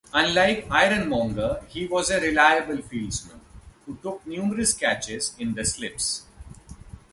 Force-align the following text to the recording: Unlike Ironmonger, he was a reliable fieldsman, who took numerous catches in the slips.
Unlike 0.15 0.65
Ironmonger, 0.71 1.61
he 1.67 1.85
was 1.85 2.09
a 2.09 2.19
reliable 2.19 2.77
fieldsman, 2.77 3.39
who 3.85 3.97
took 4.01 4.25
numerous 4.25 4.73
catches 4.73 5.35
in 5.37 5.53
the 5.53 5.63
slips. 5.63 6.25